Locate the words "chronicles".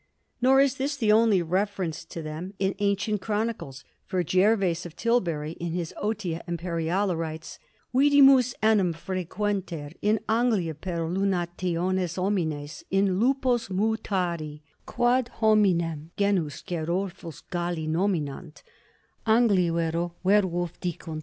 3.21-3.83